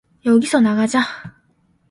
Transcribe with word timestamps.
여기서 0.25 0.59
나가자! 0.61 1.01